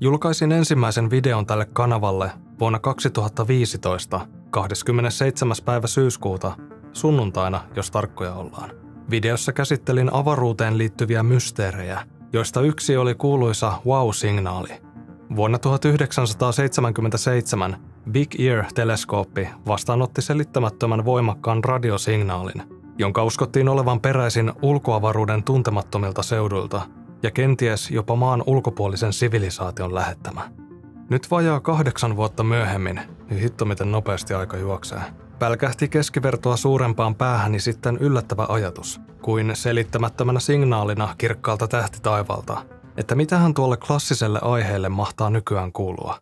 [0.00, 5.56] Julkaisin ensimmäisen videon tälle kanavalle vuonna 2015, 27.
[5.64, 6.56] päivä syyskuuta,
[6.92, 8.70] sunnuntaina, jos tarkkoja ollaan.
[9.10, 12.00] Videossa käsittelin avaruuteen liittyviä mysteerejä,
[12.32, 14.68] joista yksi oli kuuluisa wow-signaali.
[15.36, 17.76] Vuonna 1977
[18.10, 22.62] Big Ear-teleskooppi vastaanotti selittämättömän voimakkaan radiosignaalin,
[22.98, 26.82] jonka uskottiin olevan peräisin ulkoavaruuden tuntemattomilta seuduilta
[27.26, 30.50] ja kenties jopa maan ulkopuolisen sivilisaation lähettämä.
[31.10, 35.00] Nyt vajaa kahdeksan vuotta myöhemmin, niin hitto miten nopeasti aika juoksee.
[35.38, 42.62] Pälkähti keskivertoa suurempaan päähäni sitten yllättävä ajatus, kuin selittämättömänä signaalina kirkkaalta tähtitaivalta,
[42.96, 46.18] että mitähän tuolle klassiselle aiheelle mahtaa nykyään kuulua.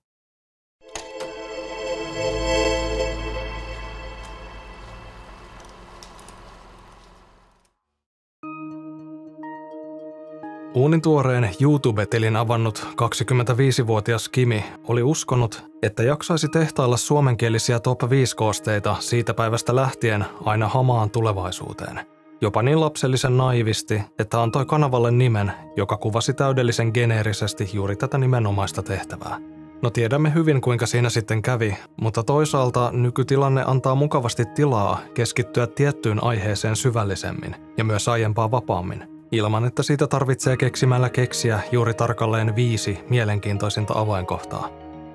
[10.75, 19.35] Uunin tuoreen YouTube-tilin avannut 25-vuotias Kimi oli uskonut, että jaksaisi tehtailla suomenkielisiä top 5-koosteita siitä
[19.35, 22.01] päivästä lähtien aina hamaan tulevaisuuteen.
[22.41, 28.83] Jopa niin lapsellisen naivisti, että antoi kanavalle nimen, joka kuvasi täydellisen geneerisesti juuri tätä nimenomaista
[28.83, 29.39] tehtävää.
[29.83, 36.25] No tiedämme hyvin kuinka siinä sitten kävi, mutta toisaalta nykytilanne antaa mukavasti tilaa keskittyä tiettyyn
[36.25, 39.05] aiheeseen syvällisemmin ja myös aiempaa vapaammin–
[39.37, 44.69] ilman että siitä tarvitsee keksimällä keksiä juuri tarkalleen viisi mielenkiintoisinta avainkohtaa.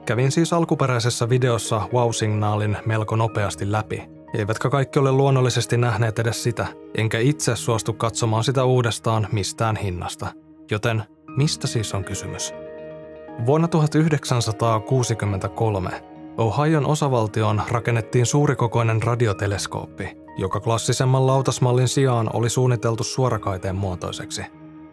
[0.05, 6.67] Kävin siis alkuperäisessä videossa wow-signaalin melko nopeasti läpi, eivätkä kaikki ole luonnollisesti nähneet edes sitä,
[6.97, 10.27] enkä itse suostu katsomaan sitä uudestaan mistään hinnasta.
[10.71, 11.03] Joten
[11.37, 12.53] mistä siis on kysymys?
[13.45, 15.89] Vuonna 1963
[16.37, 24.41] Ohion osavaltioon rakennettiin suurikokoinen radioteleskooppi, joka klassisemman lautasmallin sijaan oli suunniteltu suorakaiteen muotoiseksi.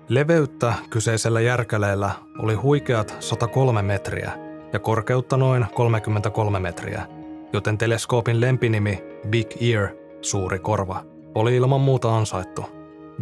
[0.08, 4.32] Leveyttä kyseisellä järkäleellä oli huikeat 103 metriä
[4.72, 7.06] ja korkeutta noin 33 metriä,
[7.52, 9.88] joten teleskoopin lempinimi Big Ear,
[10.22, 12.64] suuri korva, oli ilman muuta ansaittu.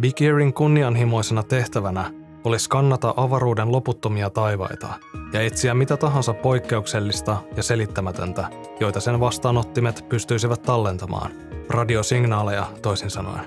[0.01, 2.11] Big Earin kunnianhimoisena tehtävänä
[2.43, 4.87] oli skannata avaruuden loputtomia taivaita
[5.33, 8.47] ja etsiä mitä tahansa poikkeuksellista ja selittämätöntä,
[8.79, 11.31] joita sen vastaanottimet pystyisivät tallentamaan–
[11.69, 13.45] Radiosignaaleja toisin sanoen.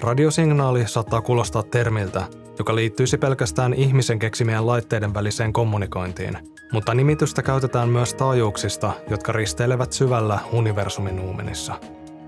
[0.00, 2.22] Radiosignaali saattaa kuulostaa termiltä,
[2.58, 6.38] joka liittyisi pelkästään ihmisen keksimien laitteiden väliseen kommunikointiin,
[6.72, 11.74] mutta nimitystä käytetään myös taajuuksista, jotka risteilevät syvällä universumin nuumenissa.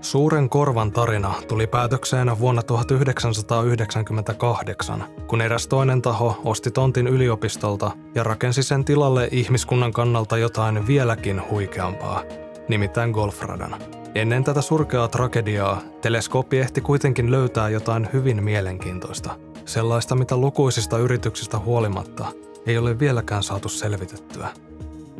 [0.01, 8.23] Suuren korvan tarina tuli päätökseen vuonna 1998, kun eräs toinen taho osti tontin yliopistolta ja
[8.23, 12.23] rakensi sen tilalle ihmiskunnan kannalta jotain vieläkin huikeampaa,
[12.67, 13.75] nimittäin golfradan.
[14.15, 19.37] Ennen tätä surkeaa tragediaa teleskooppi ehti kuitenkin löytää jotain hyvin mielenkiintoista.
[19.65, 22.25] Sellaista, mitä lukuisista yrityksistä huolimatta
[22.65, 24.49] ei ole vieläkään saatu selvitettyä.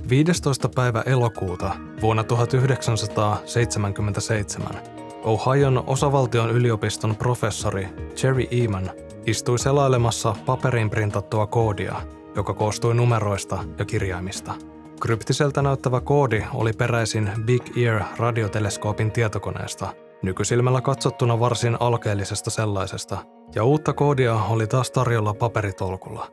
[0.10, 0.70] 15.
[0.70, 4.82] päivä elokuuta vuonna 1977
[5.24, 7.88] Ohion osavaltion yliopiston professori
[8.24, 8.92] Jerry Eman
[9.26, 11.96] istui selailemassa paperiin printattua koodia,
[12.36, 14.54] joka koostui numeroista ja kirjaimista–
[15.02, 23.18] Kryptiseltä näyttävä koodi oli peräisin Big Ear radioteleskoopin tietokoneesta, nykysilmällä katsottuna varsin alkeellisesta sellaisesta,
[23.56, 26.28] ja uutta koodia oli taas tarjolla paperitolkulla.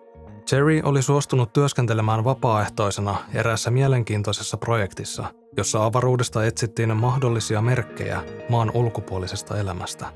[0.53, 5.25] Jerry oli suostunut työskentelemään vapaaehtoisena eräässä mielenkiintoisessa projektissa,
[5.57, 10.07] jossa avaruudesta etsittiin mahdollisia merkkejä maan ulkopuolisesta elämästä.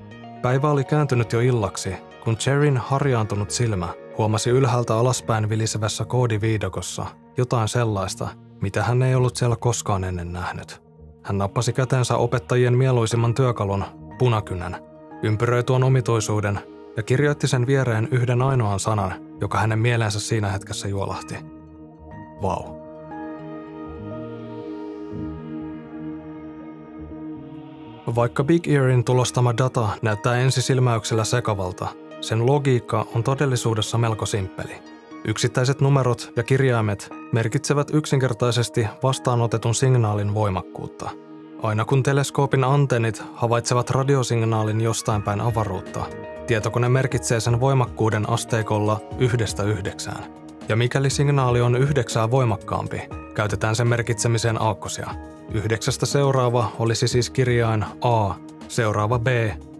[0.42, 3.88] Päivä oli kääntynyt jo illaksi, kun Jerryn harjaantunut silmä
[4.18, 8.28] huomasi ylhäältä alaspäin vilisevässä koodiviidokossa jotain sellaista,
[8.60, 10.82] mitä hän ei ollut siellä koskaan ennen nähnyt.
[11.22, 13.84] Hän nappasi käteensä opettajien mieluisimman työkalun,
[14.18, 14.76] punakynän,
[15.22, 16.60] ympyröi tuon omituisuuden
[16.96, 21.34] ja kirjoitti sen viereen yhden ainoan sanan, joka hänen mieleensä siinä hetkessä juolahti.
[22.42, 22.64] Vau.
[22.64, 22.82] Wow.
[28.14, 31.88] Vaikka Big Earin tulostama data näyttää ensisilmäyksellä sekavalta,
[32.20, 34.74] sen logiikka on todellisuudessa melko simppeli–
[35.24, 41.10] Yksittäiset numerot ja kirjaimet merkitsevät yksinkertaisesti vastaanotetun signaalin voimakkuutta.
[41.62, 46.04] Aina kun teleskoopin antennit havaitsevat radiosignaalin jostain päin avaruutta,
[46.46, 50.24] tietokone merkitsee sen voimakkuuden asteikolla yhdestä yhdeksään.
[50.68, 53.02] Ja mikäli signaali on yhdeksää voimakkaampi,
[53.34, 55.10] käytetään sen merkitsemiseen aakkosia.
[55.54, 58.34] Yhdeksästä seuraava olisi siis kirjain A,
[58.68, 59.26] seuraava B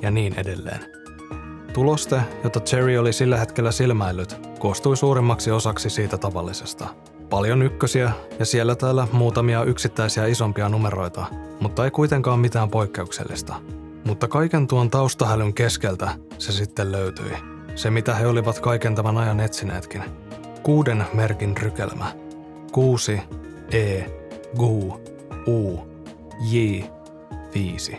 [0.03, 1.02] ja niin edelleen.
[1.73, 6.89] Tuloste, jota Cherry oli sillä hetkellä silmäillyt, koostui suurimmaksi osaksi siitä tavallisesta.
[7.31, 11.27] Paljon ykkösiä ja siellä täällä muutamia yksittäisiä isompia numeroita,
[11.61, 13.55] mutta ei kuitenkaan mitään poikkeuksellista.
[14.05, 17.33] Mutta kaiken tuon taustahälyn keskeltä se sitten löytyi.
[17.75, 20.03] Se mitä he olivat kaiken tämän ajan etsineetkin.
[20.63, 22.13] Kuuden merkin rykelmä.
[22.73, 23.21] 6,
[23.71, 24.03] E,
[24.57, 25.01] Gu,
[25.49, 25.81] U,
[26.51, 26.83] J,
[27.55, 27.99] 5.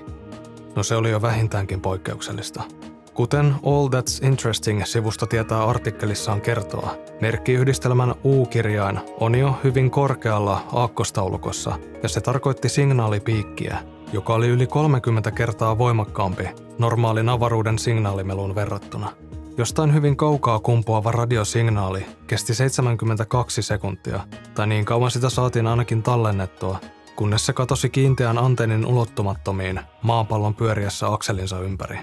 [0.76, 2.64] No se oli jo vähintäänkin poikkeuksellista.
[3.14, 12.10] Kuten All That's Interesting-sivusto tietää artikkelissaan kertoa, merkkiyhdistelmän U-kirjain on jo hyvin korkealla aakkostaulukossa ja
[12.10, 13.78] se tarkoitti signaalipiikkiä,
[14.14, 19.12] joka oli yli 30 kertaa voimakkaampi normaalin avaruuden signaalimeluun verrattuna.
[19.58, 24.20] Jostain hyvin kaukaa kumpuava radiosignaali kesti 72 sekuntia,
[24.56, 26.80] tai niin kauan sitä saatiin ainakin tallennettua,
[27.16, 32.00] kunnes se katosi kiinteän antennin ulottumattomiin maapallon pyöriessä akselinsa ympäri.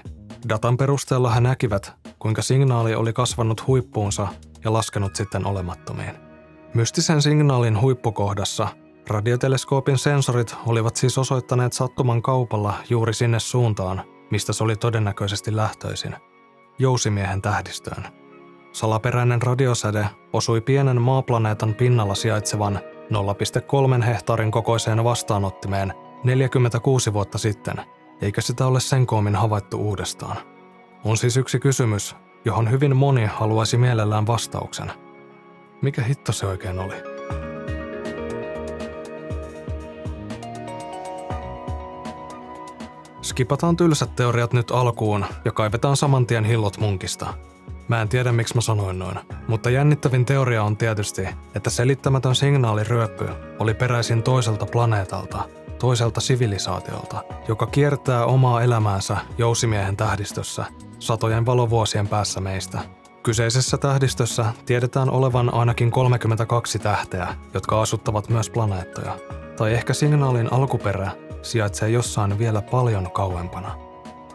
[0.49, 4.27] Datan perusteella he näkivät, kuinka signaali oli kasvanut huippuunsa
[4.63, 6.15] ja laskenut sitten olemattomiin.
[6.73, 8.67] Mystisen signaalin huippukohdassa
[9.07, 14.01] radioteleskoopin sensorit olivat siis osoittaneet sattuman kaupalla juuri sinne suuntaan,
[14.31, 16.15] mistä se oli todennäköisesti lähtöisin,
[16.79, 18.03] Jousimiehen tähdistöön.
[18.71, 22.79] Salaperäinen radiosäde osui pienen maaplaneetan pinnalla sijaitsevan
[23.97, 25.93] 0,3 hehtaarin kokoiseen vastaanottimeen
[26.23, 27.81] 46 vuotta sitten–
[28.21, 30.37] eikä sitä ole sen koomin havaittu uudestaan.
[31.03, 32.15] On siis yksi kysymys,
[32.45, 34.91] johon hyvin moni haluaisi mielellään vastauksen.
[35.81, 36.95] Mikä hitto se oikein oli?
[43.21, 47.33] Skipataan tylsät teoriat nyt alkuun ja kaivetaan saman tien hillot munkista.
[47.87, 53.29] Mä en tiedä miksi mä sanoin noin, mutta jännittävin teoria on tietysti, että selittämätön signaaliryöppy
[53.59, 55.43] oli peräisin toiselta planeetalta–
[55.81, 60.65] toiselta sivilisaatiolta, joka kiertää omaa elämäänsä Jousimiehen tähdistössä
[60.99, 62.79] satojen valovuosien päässä meistä.
[63.23, 69.17] Kyseisessä tähdistössä tiedetään olevan ainakin 32 tähteä, jotka asuttavat myös planeettoja.
[69.57, 71.11] Tai ehkä signaalin alkuperä
[71.41, 73.75] sijaitsee jossain vielä paljon kauempana.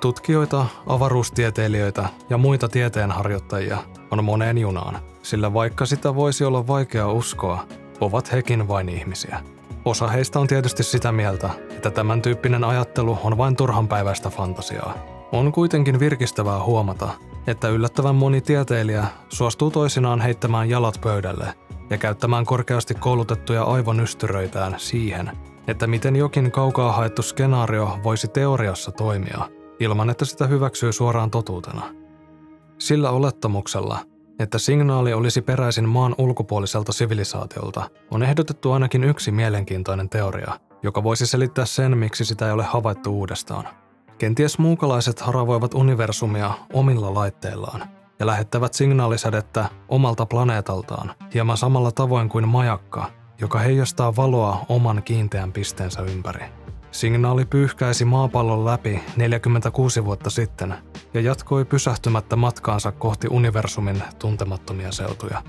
[0.01, 3.79] Tutkijoita, avaruustieteilijöitä ja muita tieteenharjoittajia
[4.11, 7.67] on moneen junaan, sillä vaikka sitä voisi olla vaikea uskoa,
[8.01, 9.56] ovat hekin vain ihmisiä.
[9.87, 14.95] Osa heistä on tietysti sitä mieltä, että tämän tyyppinen ajattelu on vain turhanpäiväistä fantasiaa.
[15.33, 17.09] On kuitenkin virkistävää huomata,
[17.47, 21.55] että yllättävän moni tieteilijä suostuu toisinaan heittämään jalat pöydälle
[21.91, 25.31] ja käyttämään korkeasti koulutettuja aivonystyröitään siihen,
[25.69, 29.49] että miten jokin kaukaa haettu skenaario voisi teoriassa toimia,
[29.81, 31.83] ilman että sitä hyväksyy suoraan totuutena.
[32.79, 33.99] Sillä olettamuksella,
[34.39, 41.27] että signaali olisi peräisin maan ulkopuoliselta sivilisaatiolta, on ehdotettu ainakin yksi mielenkiintoinen teoria, joka voisi
[41.27, 43.69] selittää sen, miksi sitä ei ole havaittu uudestaan.
[44.19, 47.89] Kenties muukalaiset haravoivat universumia omilla laitteillaan
[48.19, 53.11] ja lähettävät signaalisädettä omalta planeetaltaan hieman samalla tavoin kuin majakka,
[53.41, 56.45] joka heijastaa valoa oman kiinteän pisteensä ympäri.
[56.97, 60.75] Signaali pyyhkäisi maapallon läpi 46 vuotta sitten
[61.15, 65.43] ja jatkoi pysähtymättä matkaansa kohti universumin tuntemattomia seutuja.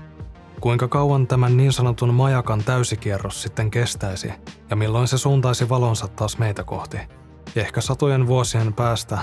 [0.60, 4.32] Kuinka kauan tämän niin sanotun majakan täysikierros sitten kestäisi
[4.70, 6.98] ja milloin se suuntaisi valonsa taas meitä kohti?
[7.56, 9.18] Ehkä satojen vuosien päästä,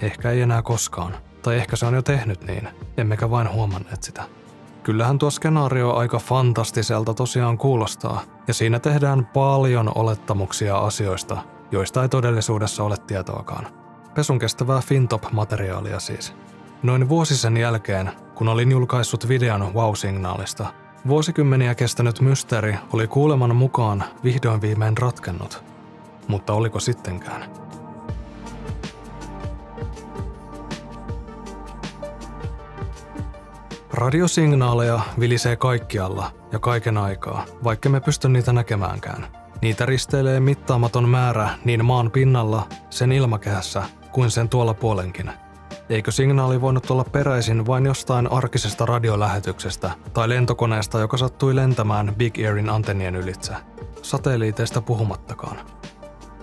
[0.00, 1.14] ehkä ei enää koskaan.
[1.42, 4.22] Tai ehkä se on jo tehnyt niin, emmekä vain huomanneet sitä.
[4.82, 11.42] Kyllähän tuo skenaario aika fantastiselta tosiaan kuulostaa, ja siinä tehdään paljon olettamuksia asioista,
[11.72, 13.66] joista ei todellisuudessa ole tietoakaan.
[14.14, 16.34] Pesun kestävää Fintop-materiaalia siis.
[16.82, 20.66] Noin vuosi sen jälkeen, kun olin julkaissut videon Wow-signaalista,
[21.08, 25.64] vuosikymmeniä kestänyt mysteeri oli kuuleman mukaan vihdoin viimein ratkennut.
[26.28, 27.50] Mutta oliko sittenkään?
[33.92, 39.26] Radiosignaaleja vilisee kaikkialla ja kaiken aikaa, vaikka me pysty niitä näkemäänkään–
[39.62, 45.30] Niitä risteilee mittaamaton määrä niin maan pinnalla, sen ilmakehässä kuin sen tuolla puolenkin.
[45.88, 52.34] Eikö signaali voinut olla peräisin vain jostain arkisesta radiolähetyksestä tai lentokoneesta, joka sattui lentämään Big
[52.38, 53.52] Airin antennien ylitse?
[54.02, 55.56] Satelliiteista puhumattakaan.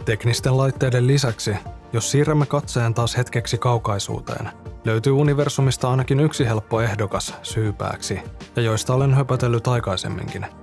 [0.05, 1.55] Teknisten laitteiden lisäksi,
[1.93, 4.49] jos siirrämme katseen taas hetkeksi kaukaisuuteen,
[4.85, 8.19] löytyy universumista ainakin yksi helppo ehdokas syypääksi,
[8.55, 10.45] ja joista olen höpötellyt aikaisemminkin–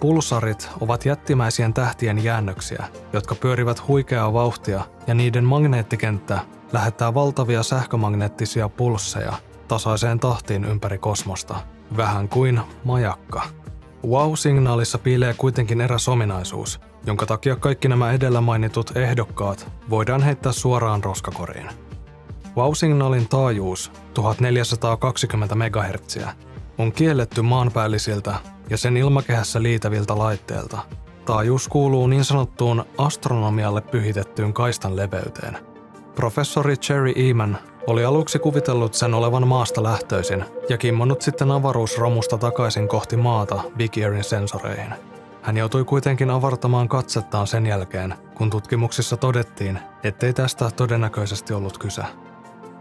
[0.00, 6.40] Pulsarit ovat jättimäisien tähtien jäännöksiä, jotka pyörivät huikeaa vauhtia ja niiden magneettikenttä
[6.72, 9.32] lähettää valtavia sähkömagneettisia pulsseja
[9.68, 11.60] tasaiseen tahtiin ympäri kosmosta,
[11.96, 13.42] vähän kuin majakka.
[14.06, 21.04] Wow-signaalissa piilee kuitenkin eräs ominaisuus, jonka takia kaikki nämä edellä mainitut ehdokkaat voidaan heittää suoraan
[21.04, 21.68] roskakoriin.
[22.56, 26.18] Wow-signaalin taajuus 1420 MHz
[26.78, 28.34] on kielletty maanpäällisiltä
[28.70, 30.78] ja sen ilmakehässä liitäviltä laitteilta.
[31.24, 35.58] Taajuus kuuluu niin sanottuun astronomialle pyhitettyyn kaistan leveyteen.
[36.14, 42.88] Professori Cherry Eman oli aluksi kuvitellut sen olevan maasta lähtöisin ja kimmonnut sitten avaruusromusta takaisin
[42.88, 44.94] kohti maata Big Airin sensoreihin.
[45.42, 52.02] Hän joutui kuitenkin avartamaan katsettaan sen jälkeen, kun tutkimuksissa todettiin, ettei tästä todennäköisesti ollut kyse.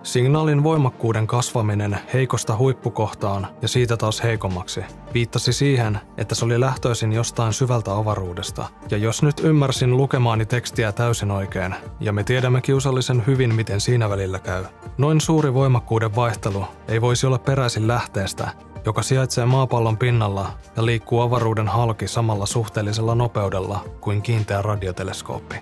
[0.03, 4.81] Signaalin voimakkuuden kasvaminen heikosta huippukohtaan ja siitä taas heikommaksi
[5.13, 8.69] viittasi siihen, että se oli lähtöisin jostain syvältä avaruudesta.
[8.91, 14.09] Ja jos nyt ymmärsin lukemaani tekstiä täysin oikein, ja me tiedämme kiusallisen hyvin, miten siinä
[14.09, 14.65] välillä käy,
[14.97, 18.47] noin suuri voimakkuuden vaihtelu ei voisi olla peräisin lähteestä,
[18.85, 25.55] joka sijaitsee maapallon pinnalla ja liikkuu avaruuden halki samalla suhteellisella nopeudella kuin kiinteä radioteleskooppi.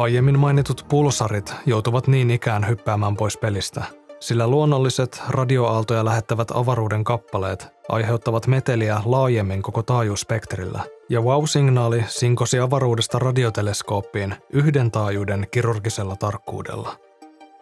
[0.00, 3.84] Aiemmin mainitut pulsarit joutuvat niin ikään hyppäämään pois pelistä,
[4.20, 13.18] sillä luonnolliset radioaaltoja lähettävät avaruuden kappaleet aiheuttavat meteliä laajemmin koko taajuusspektrillä, ja wow-signaali sinkosi avaruudesta
[13.18, 16.96] radioteleskooppiin yhden taajuuden kirurgisella tarkkuudella.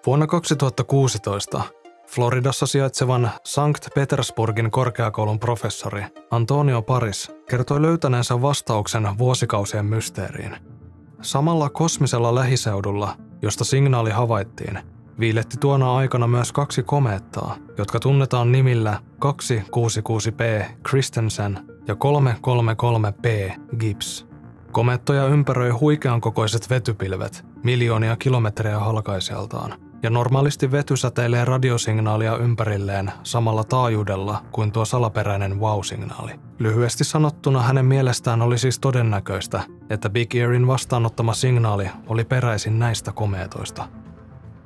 [0.06, 1.62] Vuonna 2016
[2.06, 10.56] Floridassa sijaitsevan Sankt Petersburgin korkeakoulun professori Antonio Paris kertoi löytäneensä vastauksen vuosikausien mysteeriin–
[11.22, 14.78] Samalla kosmisella lähiseudulla, josta signaali havaittiin,
[15.20, 21.58] viiletti tuona aikana myös kaksi komeettaa, jotka tunnetaan nimillä 266P Christensen
[21.88, 24.26] ja 333P Gibbs.
[24.72, 33.64] Komettoja ympäröi huikean kokoiset vetypilvet, miljoonia kilometrejä halkaisijaltaan– ja normaalisti vety säteilee radiosignaalia ympärilleen samalla
[33.64, 36.32] taajuudella kuin tuo salaperäinen wow-signaali.
[36.58, 43.12] Lyhyesti sanottuna hänen mielestään oli siis todennäköistä, että Big Earin vastaanottama signaali oli peräisin näistä
[43.12, 43.88] komeetoista.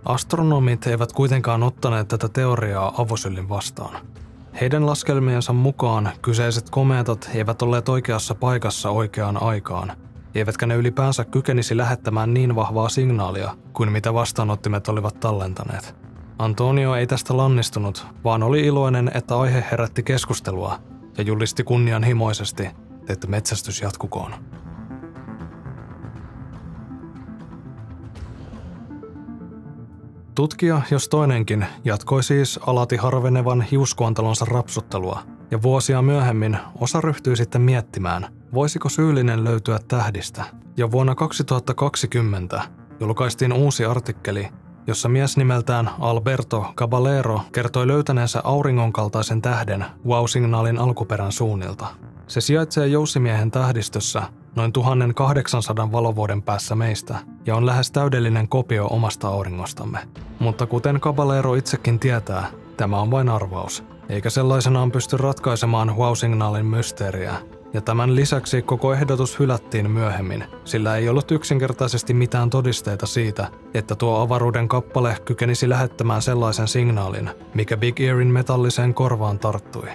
[0.05, 3.97] Astronomit eivät kuitenkaan ottaneet tätä teoriaa avosyllin vastaan.
[4.61, 9.93] Heidän laskelmiensa mukaan kyseiset komeetat eivät olleet oikeassa paikassa oikeaan aikaan,
[10.35, 15.95] eivätkä ne ylipäänsä kykenisi lähettämään niin vahvaa signaalia kuin mitä vastaanottimet olivat tallentaneet.
[16.39, 20.79] Antonio ei tästä lannistunut, vaan oli iloinen, että aihe herätti keskustelua
[21.19, 22.69] ja julisti kunnianhimoisesti,
[23.09, 24.35] että metsästys jatkukoon.
[30.35, 37.61] Tutkija, jos toinenkin, jatkoi siis alati harvenevan hiuskuantalonsa rapsuttelua, ja vuosia myöhemmin osa ryhtyi sitten
[37.61, 40.45] miettimään, voisiko syyllinen löytyä tähdistä.
[40.77, 42.63] Ja vuonna 2020
[43.01, 44.49] julkaistiin uusi artikkeli,
[44.87, 51.87] jossa mies nimeltään Alberto Caballero kertoi löytäneensä auringon kaltaisen tähden wow-signaalin alkuperän suunnilta.
[52.27, 54.23] Se sijaitsee Jousimiehen tähdistössä
[54.57, 59.99] noin 1800 valovuoden päässä meistä ja on lähes täydellinen kopio omasta auringostamme.
[60.39, 67.37] Mutta kuten Caballero itsekin tietää, tämä on vain arvaus, eikä sellaisenaan pysty ratkaisemaan wow-signaalin mysteeriä,
[67.75, 73.95] ja tämän lisäksi koko ehdotus hylättiin myöhemmin, sillä ei ollut yksinkertaisesti mitään todisteita siitä, että
[73.95, 79.89] tuo avaruuden kappale kykenisi lähettämään sellaisen signaalin, mikä Big Earin metalliseen korvaan tarttui.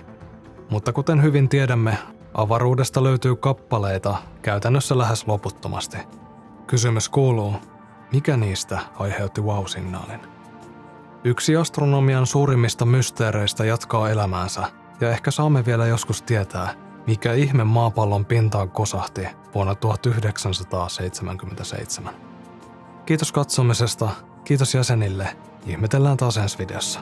[0.69, 1.97] Mutta kuten hyvin tiedämme,
[2.33, 5.97] avaruudesta löytyy kappaleita käytännössä lähes loputtomasti.
[6.67, 7.53] Kysymys kuuluu,
[8.13, 10.19] mikä niistä aiheutti wow-signaalin?
[11.23, 14.63] Yksi astronomian suurimmista mysteereistä jatkaa elämäänsä,
[15.01, 22.13] ja ehkä saamme vielä joskus tietää, mikä ihme maapallon pintaan kosahti vuonna 1977.
[23.05, 24.09] Kiitos katsomisesta,
[24.43, 26.99] kiitos jäsenille, ihmetellään taas ensi videossa.